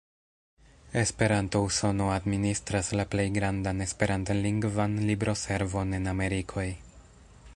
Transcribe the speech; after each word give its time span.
Esperanto-Usono 1.01 2.07
administras 2.19 2.89
la 3.01 3.05
plej 3.11 3.27
grandan 3.37 3.85
Esperant-lingvan 3.87 4.99
libro-servon 5.11 5.97
en 6.01 6.13
Amerikoj. 6.17 6.69